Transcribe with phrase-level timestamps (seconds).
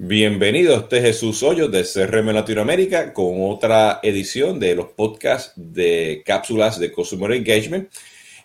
[0.00, 6.22] Bienvenido, este es Jesús Hoyos de CRM Latinoamérica con otra edición de los podcasts de
[6.24, 7.90] cápsulas de Consumer Engagement.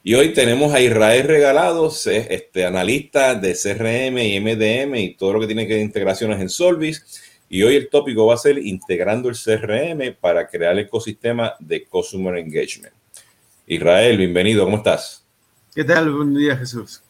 [0.04, 5.42] Y hoy tenemos a Israel Regalados, este analista de CRM y MDM y todo lo
[5.42, 7.22] que tiene que ver integraciones en Solvis.
[7.48, 11.86] Y hoy el tópico va a ser integrando el CRM para crear el ecosistema de
[11.86, 12.96] Consumer Engagement.
[13.68, 15.24] Israel, bienvenido, ¿cómo estás?
[15.76, 16.12] ¿Qué tal?
[16.12, 17.04] Buen día, Jesús.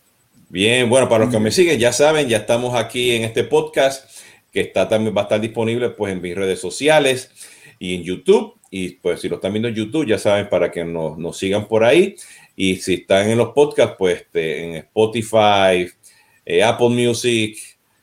[0.50, 4.08] Bien, bueno, para los que me siguen, ya saben, ya estamos aquí en este podcast
[4.54, 7.32] que está también va a estar disponible pues en mis redes sociales
[7.80, 8.54] y en YouTube.
[8.70, 11.68] Y pues si lo están viendo en YouTube, ya saben, para que nos, nos sigan
[11.68, 12.16] por ahí.
[12.56, 15.90] Y si están en los podcasts, pues este, en Spotify,
[16.46, 17.58] eh, Apple Music,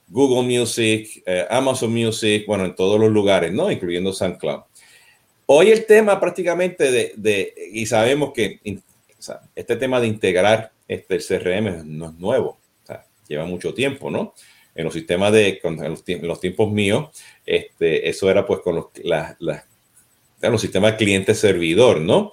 [0.08, 3.70] Google Music, eh, Amazon Music, bueno, en todos los lugares, ¿no?
[3.70, 4.62] Incluyendo SoundCloud.
[5.46, 8.60] Hoy el tema prácticamente de, de y sabemos que
[9.54, 12.58] este tema de integrar este, el CRM no es nuevo,
[13.28, 14.34] lleva mucho tiempo, ¿no?
[14.80, 17.10] En los sistemas de, en los, tiempos míos,
[17.46, 18.86] este, eso era pues con los,
[20.40, 22.32] los sistemas cliente-servidor, ¿no?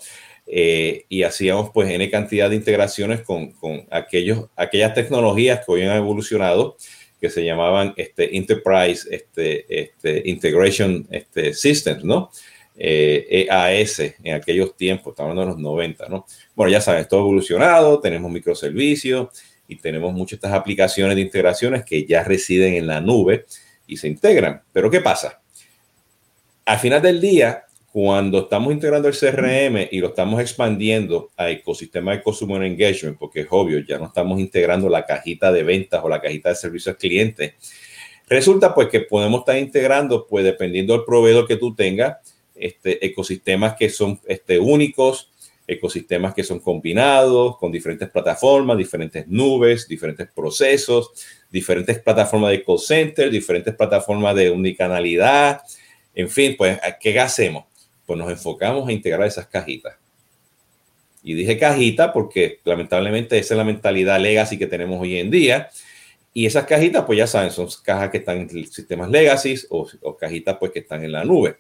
[0.50, 5.82] Eh, y hacíamos pues N cantidad de integraciones con, con, aquellos, aquellas tecnologías que hoy
[5.84, 6.78] han evolucionado,
[7.20, 12.32] que se llamaban este, Enterprise este, este, Integration este, Systems, ¿no?
[12.80, 16.26] EAS eh, e en aquellos tiempos, estamos hablando de los 90, ¿no?
[16.56, 19.30] Bueno, ya saben, todo evolucionado, tenemos microservicios,
[19.68, 23.46] y tenemos muchas estas aplicaciones de integraciones que ya residen en la nube
[23.86, 24.62] y se integran.
[24.72, 25.42] Pero ¿qué pasa?
[26.66, 32.12] Al final del día, cuando estamos integrando el CRM y lo estamos expandiendo a ecosistema
[32.12, 36.10] de Consumer Engagement, porque es obvio, ya no estamos integrando la cajita de ventas o
[36.10, 37.56] la cajita de servicios al cliente,
[38.28, 42.18] resulta pues que podemos estar integrando, pues dependiendo del proveedor que tú tengas,
[42.54, 45.32] este, ecosistemas que son este, únicos,
[45.68, 51.12] ecosistemas que son combinados con diferentes plataformas, diferentes nubes, diferentes procesos,
[51.52, 55.62] diferentes plataformas de call center, diferentes plataformas de unicanalidad.
[56.16, 57.66] En fin, pues, ¿qué hacemos?
[58.06, 59.96] Pues nos enfocamos a integrar esas cajitas.
[61.22, 65.70] Y dije cajita porque lamentablemente esa es la mentalidad legacy que tenemos hoy en día.
[66.34, 70.16] Y esas cajitas, pues ya saben, son cajas que están en sistemas legacy o, o
[70.16, 71.58] cajitas pues que están en la nube.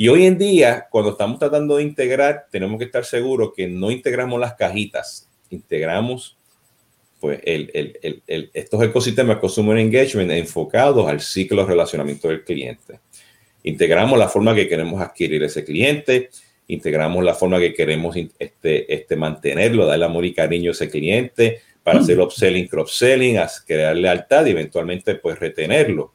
[0.00, 3.90] Y hoy en día, cuando estamos tratando de integrar, tenemos que estar seguros que no
[3.90, 6.38] integramos las cajitas, integramos
[7.20, 12.98] pues, el, el, el, estos ecosistemas Consumer Engagement enfocados al ciclo de relacionamiento del cliente.
[13.62, 16.30] Integramos la forma que queremos adquirir ese cliente,
[16.68, 21.60] integramos la forma que queremos este, este, mantenerlo, darle amor y cariño a ese cliente
[21.82, 26.14] para hacer upselling, cross-selling, crear lealtad y eventualmente pues retenerlo.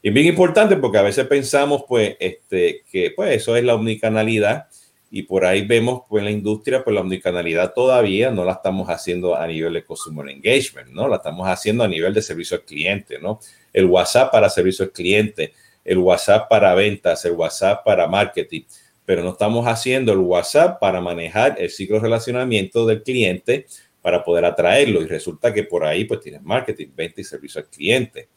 [0.00, 4.68] Y bien importante porque a veces pensamos pues este, que pues eso es la omnicanalidad
[5.10, 8.88] y por ahí vemos pues en la industria pues la omnicanalidad todavía no la estamos
[8.88, 11.08] haciendo a nivel de consumer engagement, ¿no?
[11.08, 13.40] La estamos haciendo a nivel de servicio al cliente, ¿no?
[13.72, 15.52] El WhatsApp para servicio al cliente,
[15.84, 18.62] el WhatsApp para ventas, el WhatsApp para marketing,
[19.04, 23.66] pero no estamos haciendo el WhatsApp para manejar el ciclo de relacionamiento del cliente
[24.02, 27.68] para poder atraerlo y resulta que por ahí pues tienes marketing, venta y servicio al
[27.68, 28.28] cliente.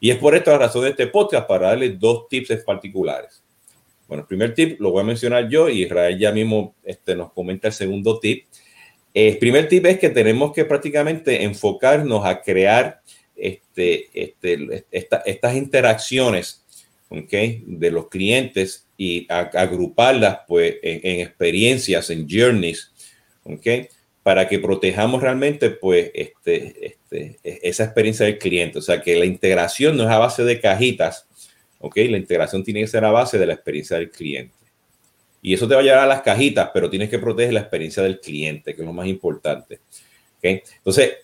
[0.00, 3.42] Y es por esta razón de este podcast para darle dos tips particulares.
[4.08, 7.32] Bueno, el primer tip lo voy a mencionar yo y Israel ya mismo este, nos
[7.32, 8.44] comenta el segundo tip.
[9.12, 13.00] El primer tip es que tenemos que prácticamente enfocarnos a crear
[13.34, 16.64] este, este, estas interacciones
[17.08, 17.64] ¿okay?
[17.66, 22.92] de los clientes y agruparlas pues, en, en, experiencias, en journeys,
[23.44, 23.88] ¿okay?
[24.26, 28.80] Para que protejamos realmente pues este, este, e, esa experiencia del cliente.
[28.80, 31.28] O sea, que la integración no es a base de cajitas,
[31.78, 31.96] ¿ok?
[32.08, 34.56] La integración tiene que ser a base de la experiencia del cliente.
[35.42, 38.02] Y eso te va a llevar a las cajitas, pero tienes que proteger la experiencia
[38.02, 39.76] del cliente, que es lo más importante.
[40.38, 40.60] ¿ok?
[40.78, 41.18] Entonces,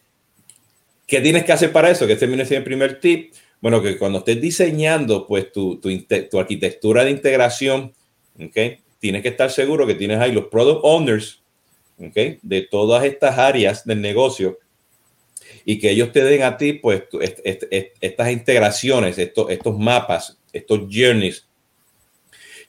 [1.05, 2.07] ¿qué tienes que hacer para eso?
[2.07, 3.35] Que este viene el primer tip.
[3.61, 5.91] Bueno, que cuando estés diseñando pues tu, tu,
[6.31, 7.93] tu arquitectura de integración,
[8.41, 8.79] ¿ok?
[9.01, 11.42] Tienes que estar seguro que tienes ahí los product owners
[12.43, 14.59] de todas estas áreas del negocio
[15.65, 17.05] y que ellos te den a ti, pues,
[18.01, 21.47] estas integraciones, estos, estos mapas, estos journeys,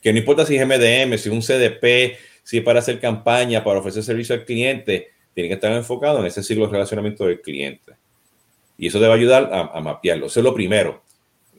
[0.01, 3.63] que no importa si es MDM, si es un CDP, si es para hacer campaña,
[3.63, 7.41] para ofrecer servicio al cliente, tienen que estar enfocados en ese ciclo de relacionamiento del
[7.41, 7.93] cliente.
[8.77, 10.27] Y eso te va a ayudar a, mapearlo.
[10.27, 11.03] Eso es lo primero.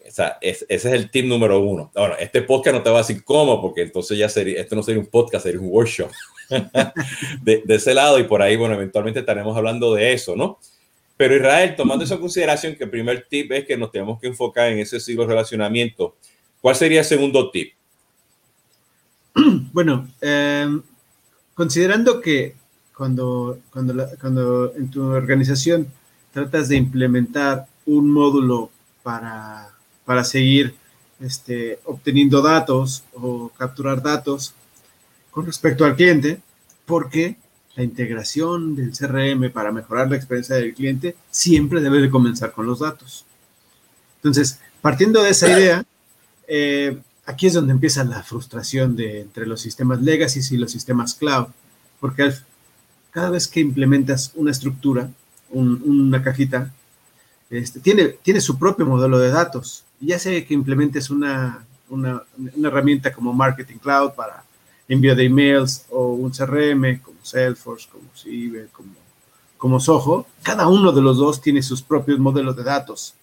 [0.07, 1.91] O sea, ese es el tip número uno.
[1.95, 4.83] Ahora, este podcast no te va a decir cómo, porque entonces ya sería, esto no
[4.83, 6.11] sería un podcast, sería un workshop.
[7.43, 10.59] de, ese lado y por ahí, bueno, eventualmente estaremos hablando de eso, ¿no?
[11.17, 14.73] Pero Israel, tomando esa consideración que el primer tip es que nos tenemos que enfocar
[14.73, 16.17] en ese ciclo de relacionamiento,
[16.61, 17.73] ¿cuál sería el segundo tip?
[19.73, 20.81] Bueno, em,
[21.55, 22.55] considerando que
[22.97, 25.89] cuando, cuando, cuando en tu organización
[26.33, 28.71] tratas de implementar un módulo
[29.03, 29.75] para
[30.05, 30.75] para seguir
[31.21, 34.55] este, obteniendo datos o capturar datos
[35.35, 36.41] con respecto al cliente,
[36.87, 37.37] porque
[37.75, 42.67] la integración del CRM para mejorar la experiencia del cliente siempre debe de comenzar con
[42.67, 43.27] los datos.
[44.17, 45.85] Entonces, partiendo de esa idea,
[46.47, 46.97] eh,
[47.27, 51.49] aquí es donde empieza la frustración de, entre los sistemas legacy y los sistemas cloud,
[51.99, 52.33] porque
[53.11, 55.11] cada vez que implementas una estructura,
[55.51, 56.73] una cajita,
[57.51, 59.85] este, tiene, tiene su propio modelo de datos.
[60.01, 62.23] Ya sea que implementes una, una,
[62.57, 64.45] una herramienta como Marketing Cloud para
[64.89, 68.93] envío de emails o un CRM como Salesforce, como Ciber, como,
[69.57, 73.15] como Soho, cada uno de los dos tiene sus propios modelos de datos.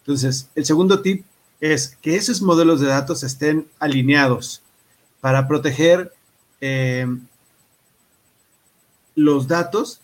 [0.00, 1.24] Entonces, el segundo tip
[1.60, 4.62] es que esos modelos de datos estén alineados
[5.20, 6.12] para proteger
[6.60, 7.06] eh,
[9.14, 10.00] los datos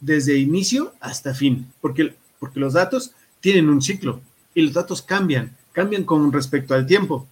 [0.00, 4.20] desde inicio hasta fin, porque, porque los datos tienen un ciclo
[4.54, 7.26] y los datos cambian, cambian con respecto al tiempo.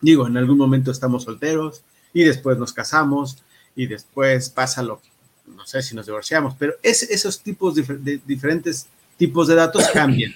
[0.00, 1.82] Digo, en algún momento estamos solteros
[2.12, 3.42] y después nos casamos
[3.76, 5.00] y después pasa lo
[5.46, 10.32] no sé si nos divorciamos, pero es, esos tipos de diferentes tipos de datos cambian.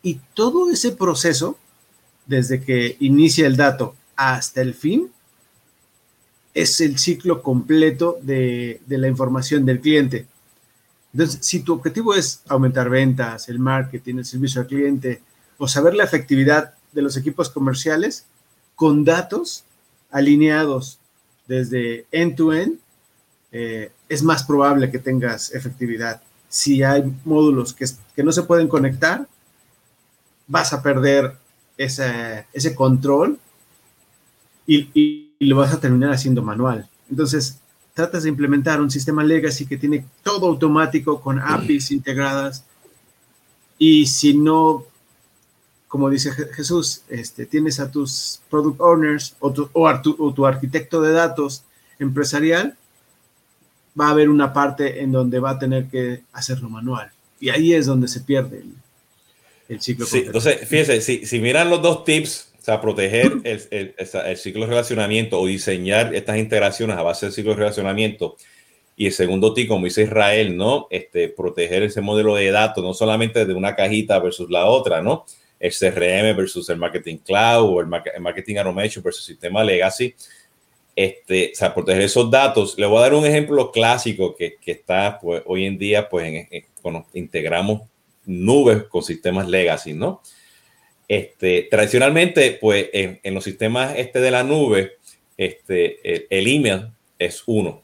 [0.00, 1.58] Y todo ese proceso
[2.26, 5.10] desde que inicia el dato hasta el fin,
[6.52, 10.26] es el ciclo completo de, la información del cliente.
[11.12, 15.22] Entonces, si tu objetivo es aumentar ventas, el marketing, el servicio al cliente
[15.58, 18.26] o saber la efectividad de los equipos comerciales,
[18.76, 19.64] con datos
[20.10, 20.98] alineados
[21.46, 22.78] desde end-to-end,
[23.52, 26.20] eh, es más probable que tengas efectividad.
[26.48, 29.26] Si hay módulos que, que no se pueden conectar,
[30.46, 31.36] vas a perder
[31.76, 33.38] ese, ese control
[34.66, 36.88] y, lo vas a terminar haciendo manual.
[37.10, 37.60] Entonces,
[37.92, 42.64] tratas de implementar un sistema legacy que tiene todo automático con APIs integradas
[43.78, 44.86] y si no,
[45.94, 51.12] como dice Jesús, este, tienes a tus product owners o tu, o, tu, arquitecto de
[51.12, 51.62] datos
[52.00, 52.74] empresarial,
[53.98, 57.12] va a haber una parte en donde va a tener que hacerlo manual.
[57.38, 58.72] Y ahí es donde se pierde el,
[59.68, 60.04] el ciclo.
[60.04, 64.36] Sí, entonces, fíjense, si, si miran los dos tips, o sea, proteger el, el, el,
[64.36, 68.36] ciclo de relacionamiento o diseñar estas integraciones a base del ciclo de relacionamiento.
[68.96, 70.88] Y el segundo tip, como dice Israel, ¿no?
[70.90, 75.24] Este, proteger ese modelo de datos, no solamente de una cajita versus la otra, ¿no?
[75.64, 80.14] El CRM versus el Marketing Cloud o el, Marketing Automation versus sistema Legacy.
[80.96, 82.78] Este, o proteger esos datos.
[82.78, 86.26] Le voy a dar un ejemplo clásico que, que está pues, hoy en día, pues,
[86.26, 87.82] en, cuando integramos
[88.26, 90.22] nubes con sistemas legacy, ¿no?
[91.08, 94.96] Este, tradicionalmente, pues en, los sistemas este de la nube,
[95.36, 96.88] este, el, email
[97.18, 97.82] es uno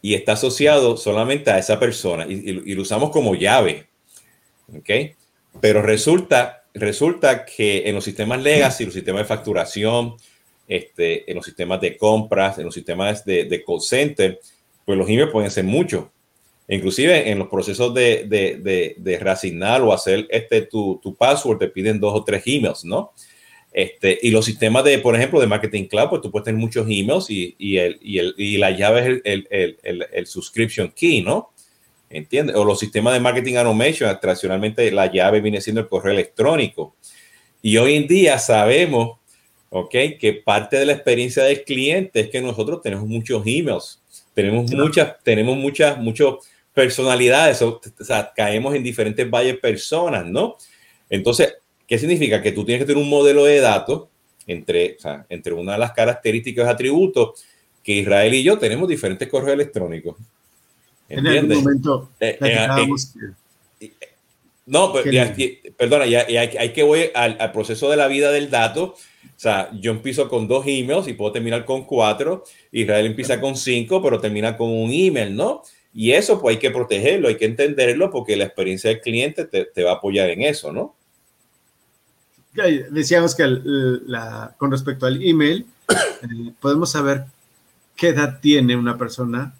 [0.00, 3.86] y está asociado solamente a esa persona y, lo usamos como llave,
[4.74, 5.16] ¿ok?
[5.60, 10.16] Pero resulta, resulta que en los sistemas legacy, los sistemas de facturación,
[10.68, 14.40] este, en los sistemas de compras, en los sistemas de, de call center,
[14.84, 16.06] pues los emails pueden ser muchos.
[16.68, 21.68] Inclusive en los procesos de, de, de, reasignar o hacer este, tu, tu, password, te
[21.68, 23.12] piden dos o tres emails, ¿no?
[23.72, 26.86] Este, y los sistemas de, por ejemplo, de Marketing Cloud, pues tú puedes tener muchos
[26.88, 31.22] emails y, y, el, y, el, y la llave es el, el, el, subscription key,
[31.22, 31.50] ¿no?
[32.08, 32.56] ¿Entiendes?
[32.56, 36.94] O los sistemas de Marketing Automation, tradicionalmente la llave viene siendo el correo electrónico.
[37.62, 39.18] Y hoy en día sabemos,
[39.70, 39.90] ¿ok?
[40.20, 44.02] Que parte de la experiencia del cliente es que nosotros tenemos muchos emails,
[44.34, 50.56] tenemos muchas, tenemos muchas, muchos personalidades, o, sea, caemos en diferentes valles personas, ¿no?
[51.08, 51.54] Entonces,
[51.88, 52.40] ¿qué significa?
[52.40, 54.08] Que tú tienes que tener un modelo de datos
[54.46, 57.44] entre, o sea, entre una de las características, atributos,
[57.82, 60.16] que Israel y yo tenemos diferentes correos electrónicos.
[61.08, 61.44] ¿Entiendes?
[61.44, 62.68] En algún momento eh, eh,
[63.80, 63.90] eh,
[64.66, 65.32] no, pero,
[65.76, 68.94] perdona, ya, hay, que voy al, al, proceso de la vida del dato.
[69.24, 72.42] O sea, yo empiezo con dos emails y puedo terminar con cuatro.
[72.72, 75.62] Israel empieza con cinco, pero termina con un email, ¿no?
[75.98, 79.82] Y eso pues hay que protegerlo, hay que entenderlo porque la experiencia del cliente te,
[79.82, 80.94] va a apoyar en eso, ¿no?
[82.90, 87.24] Decíamos que la, con respecto al email, eh, podemos saber
[87.96, 89.54] qué edad tiene una persona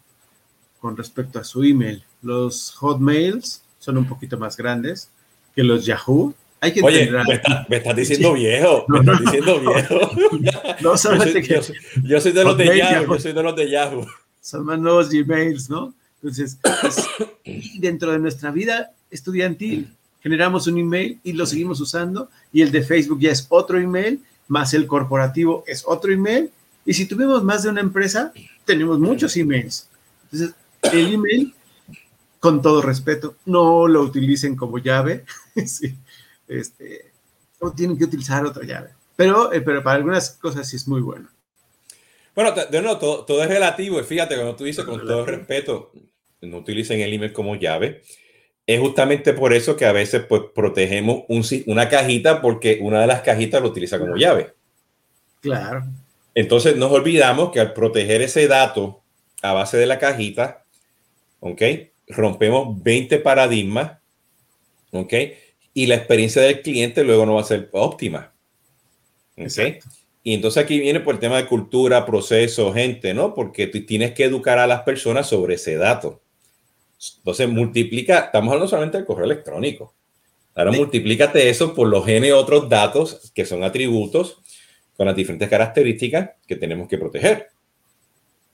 [0.86, 2.04] con respecto a su email.
[2.22, 5.10] Los hotmails son un poquito más grandes
[5.52, 6.32] que los Yahoo.
[6.60, 7.10] Hay que Oye,
[7.68, 10.10] me, estás diciendo viejo, me estás diciendo viejo.
[10.80, 13.56] No, solamente yo soy, que yo soy de los de Yahoo, yo soy de los
[13.56, 14.06] de Yahoo.
[14.40, 15.92] Son más nuevos Gmails, ¿no?
[16.22, 17.04] Entonces, pues,
[17.80, 22.84] dentro de nuestra vida estudiantil, generamos un email y lo seguimos usando, y el de
[22.84, 26.48] Facebook ya es otro email, más el corporativo es otro email,
[26.84, 28.32] y si tuvimos más de una empresa,
[28.64, 29.88] tenemos muchos emails.
[30.30, 30.54] Entonces,
[30.92, 31.54] el email,
[32.40, 35.24] con todo respeto, no lo utilicen como llave.
[36.48, 37.12] este,
[37.58, 38.90] o tienen que utilizar otra llave.
[39.16, 41.28] Pero, eh, pero para algunas cosas sí es muy bueno.
[42.34, 44.02] Bueno, de nuevo, todo, todo, es relativo.
[44.04, 45.90] Fíjate, cuando tú dices con todo respeto,
[46.42, 48.02] no utilicen el email como llave.
[48.66, 53.06] Es justamente por eso que a veces pues, protegemos un, una cajita porque una de
[53.06, 54.52] las cajitas lo utiliza como llave.
[55.40, 55.84] Claro.
[56.34, 59.02] Entonces nos olvidamos que al proteger ese dato
[59.40, 60.65] a base de la cajita,
[61.40, 61.62] ¿ok?
[62.08, 63.98] Rompemos 20 paradigmas,
[64.92, 65.12] ¿ok?
[65.74, 68.32] Y la experiencia del cliente luego no va a ser óptima.
[69.36, 69.82] ¿ok?
[70.22, 73.34] Y entonces aquí viene por el tema de cultura, proceso, gente, ¿no?
[73.34, 76.20] Porque tú tienes que educar a las personas sobre ese dato.
[77.18, 79.94] Entonces multiplica, estamos hablando solamente del correo electrónico.
[80.54, 84.38] Ahora multiplícate eso por los N otros datos que son atributos
[84.96, 87.48] con las diferentes características que tenemos que proteger.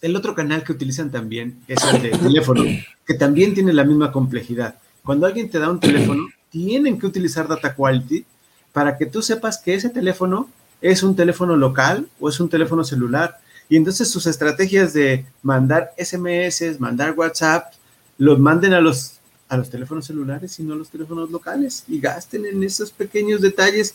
[0.03, 2.65] El otro canal que utilizan también es el de teléfono,
[3.07, 4.75] que también tiene la misma complejidad.
[5.05, 8.25] Cuando alguien te da un teléfono, tienen que utilizar data quality
[8.73, 12.83] para que tú sepas que ese teléfono es un teléfono local o es un teléfono
[12.83, 13.39] celular.
[13.69, 17.73] Y entonces sus estrategias de mandar SMS, mandar WhatsApp,
[18.19, 22.01] los manden a los, a los teléfonos celulares y no a los teléfonos locales y
[22.01, 23.95] gasten en esos pequeños detalles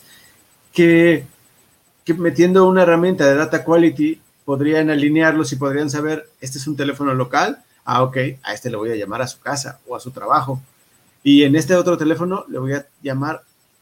[0.72, 1.26] que,
[2.06, 6.77] que metiendo una herramienta de data quality podrían alinearlos y podrían saber, este es un
[6.77, 10.00] teléfono local, ah, ok, a este le voy a llamar a su casa o a
[10.00, 10.62] su trabajo.
[11.22, 13.42] Y en este otro teléfono le voy a llamar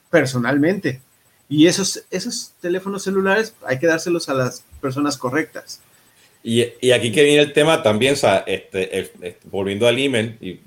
[0.10, 1.02] personalmente.
[1.50, 5.82] Y esos, esos teléfonos celulares hay que dárselos a las personas correctas.
[6.42, 10.62] Y, y aquí que viene el tema también, o sea, este, volviendo al email, y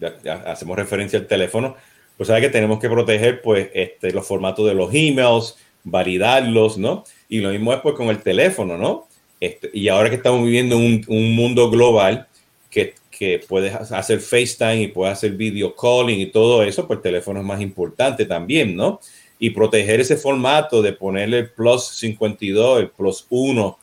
[0.47, 1.75] hacemos referencia al teléfono,
[2.17, 7.03] pues sabe que tenemos que proteger pues, este, los formatos de los emails, validarlos, ¿no?
[7.29, 9.08] Y lo mismo es pues con el teléfono, ¿no?
[9.41, 12.27] Este, y ahora que estamos viviendo un, un mundo global
[12.71, 17.03] que, que puedes hacer FaceTime y puedes hacer video calling y todo eso, pues el
[17.03, 19.01] teléfono es más importante también, ¿no?
[19.39, 23.79] y proteger ese formato de ponerle el plus 52, el plus 1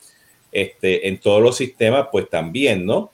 [0.52, 3.10] este, en todos los sistemas, pues también, ¿no?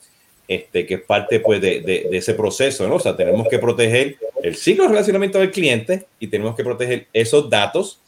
[0.48, 2.96] Este, que es parte pues, de, de, ese proceso, ¿no?
[2.96, 7.06] O sea, tenemos que proteger el ciclo de relacionamiento del cliente y tenemos que proteger
[7.12, 8.00] esos datos,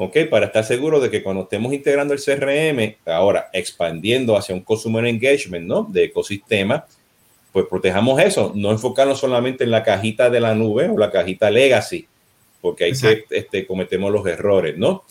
[0.00, 0.16] ¿ok?
[0.30, 5.04] Para estar seguro de que cuando estemos integrando el CRM, ahora expandiendo hacia un consumer
[5.06, 5.88] engagement, ¿no?
[5.90, 6.86] De ecosistema,
[7.52, 11.50] pues protejamos eso, no enfocarnos solamente en la cajita de la nube o la cajita
[11.50, 12.06] legacy,
[12.60, 15.02] porque ahí que este, cometemos los errores, ¿no?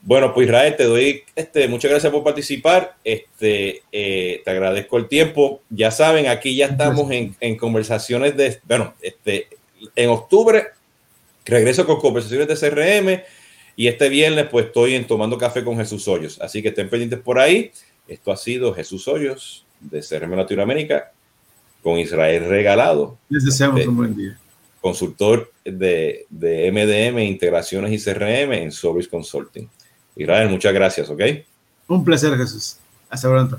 [0.00, 2.96] Bueno, pues Israel, te doy este, muchas gracias por participar.
[3.04, 5.60] Este, eh, te agradezco el tiempo.
[5.68, 9.48] Ya saben, aquí ya estamos en, en, conversaciones de, bueno, este,
[9.96, 10.68] en octubre
[11.44, 13.22] regreso con conversaciones de CRM
[13.76, 16.40] y este viernes pues estoy en Tomando Café con Jesús Hoyos.
[16.40, 17.70] Así que estén pendientes por ahí.
[18.08, 21.12] Esto ha sido Jesús Hoyos de CRM Latinoamérica
[21.82, 23.18] con Israel Regalado.
[23.28, 24.38] Les deseamos un buen día
[24.86, 29.68] consultor de, de, MDM, integraciones y CRM en Service Consulting.
[30.14, 31.22] Israel, muchas gracias, ¿ok?
[31.88, 32.76] Un placer, Jesús.
[33.10, 33.58] Hasta pronto.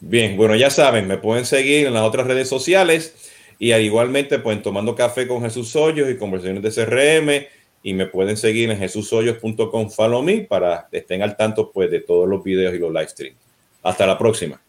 [0.00, 3.14] Bien, bueno, ya saben, me pueden seguir en las otras redes sociales
[3.60, 7.46] y igualmente pueden tomando café con Jesús Hoyos y conversaciones de CRM
[7.82, 12.00] y me pueden seguir en jesushoyos.com follow me para que estén al tanto pues de
[12.00, 13.38] todos los videos y los live streams.
[13.82, 14.60] Hasta la próxima.